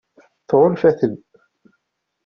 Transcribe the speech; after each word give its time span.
Tɣunfa-ten? 0.49 1.15